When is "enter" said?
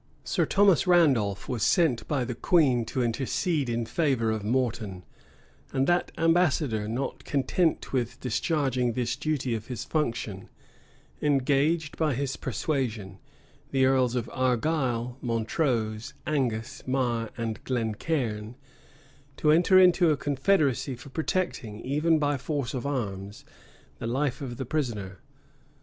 19.51-19.77